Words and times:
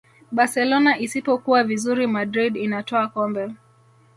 barcelona 0.31 0.97
isipokuwa 0.99 1.63
vizuri 1.63 2.07
madrid 2.07 2.55
inatwaa 2.57 3.07
kombe 3.07 3.51